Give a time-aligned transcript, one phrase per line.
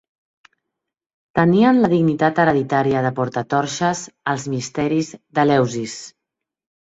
[1.39, 4.01] Tenien la dignitat hereditària de porta torxes
[4.33, 5.99] als misteris d'Eleusis.